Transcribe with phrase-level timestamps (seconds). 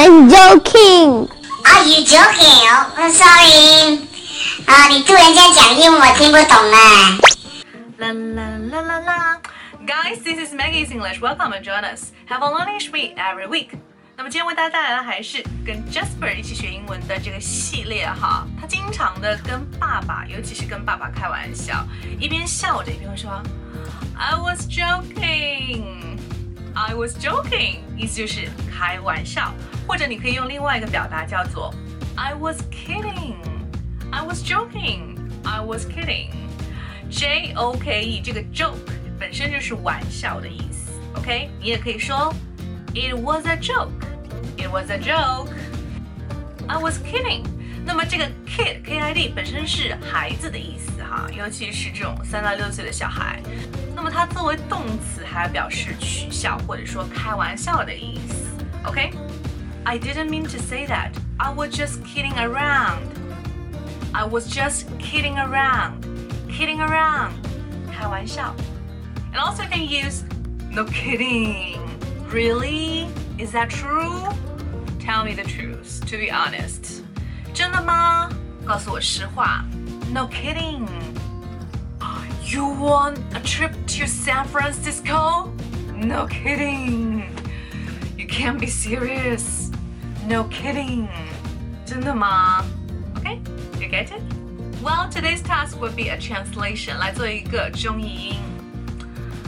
[0.00, 1.28] I'm joking.
[1.64, 2.68] Are you joking?
[2.68, 4.06] Oh, I'm sorry.
[4.66, 7.18] 啊，你突然间讲英文我听不懂啊。
[7.98, 9.36] La la la la la.
[9.86, 11.20] Guys, this is Maggie's English.
[11.20, 12.12] Welcome and join us.
[12.28, 13.70] Have a learning week every week.
[14.16, 18.46] 那么今天为大家带来的还是跟 Jasper 一起学英文的这个系列哈。
[18.60, 21.86] 他经常的跟爸爸，尤其是跟爸爸开玩笑，
[22.18, 23.30] 一边笑着一边会说
[24.18, 26.09] I was joking.
[26.74, 29.52] I was joking，意思就是开玩笑，
[29.86, 31.74] 或者你可以用另外一个表达叫做
[32.14, 33.36] I was kidding.
[34.10, 35.16] I was joking.
[35.44, 36.30] I was kidding.
[37.10, 38.76] J O K E 这个 joke
[39.18, 41.48] 本身就是玩笑的意思，OK？
[41.60, 42.34] 你也可以说
[42.94, 43.90] It was a joke.
[44.56, 45.52] It was a joke.
[46.66, 47.44] I was kidding.
[47.84, 53.40] 那么这个 kid K I D 本身是孩子的意思哈，尤其是这种三到六岁的小孩。
[53.94, 61.12] 那么它作为动词还表示取笑或者说开玩笑的意思，OK？I didn't mean to say that.
[61.38, 63.02] I was just kidding around.
[64.12, 66.02] I was just kidding around.
[66.48, 67.32] Kidding around.
[67.92, 68.54] 开玩笑。
[69.32, 70.24] And also you can use
[70.70, 71.78] no kidding.
[72.32, 73.08] Really?
[73.38, 74.32] Is that true?
[74.98, 76.99] Tell me the truth, to be honest.
[77.60, 78.28] 真的吗？
[78.66, 79.64] 告诉我实话。
[80.12, 80.86] No kidding.
[82.44, 85.50] You want a trip to San Francisco?
[85.96, 87.24] No kidding.
[88.16, 89.70] You can't be serious.
[90.28, 91.08] No kidding.
[91.84, 92.64] 真的吗？
[93.16, 93.40] Okay,
[93.80, 94.22] you get it?
[94.82, 96.98] Well, today's task would be a translation.
[96.98, 98.36] 来做一个中译英。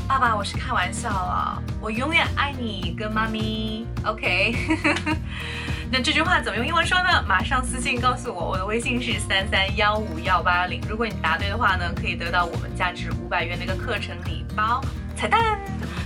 [0.09, 3.87] 爸爸，我是开玩笑了，我永远爱你跟妈咪。
[4.05, 4.57] OK，
[5.94, 7.24] 那这句话怎么用英文说呢？
[7.28, 10.82] 马上私信告诉我，我的微信是三三幺五幺八零。
[10.90, 14.84] 如果你答对的话呢，可以得到我们价值五百元的一个课程礼包
[15.16, 15.60] 彩蛋，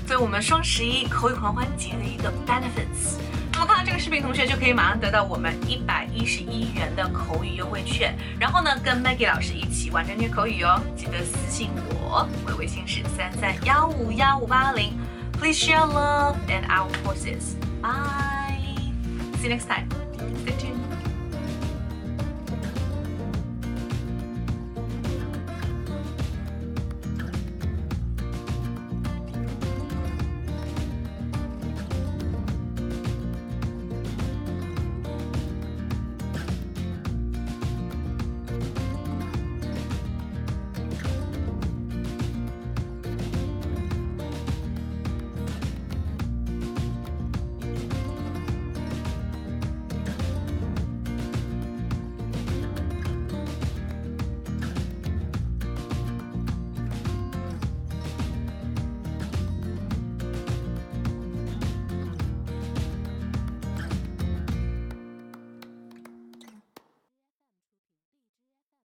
[0.05, 3.15] 作为我们双十一口语狂欢节的一个 benefits。
[3.53, 10.81] 那么看到这个视频，同学就可以马上得到我们一百一十一元的口语优惠券，然后呢，跟 Maggie 老师一起玩着学口语哦。
[10.97, 14.99] 记得私信我，我的微信是三三幺五幺五八零。
[15.39, 18.36] Please share love and our courses Bye.
[19.47, 19.89] See you next time.
[20.43, 20.96] Stay tuned.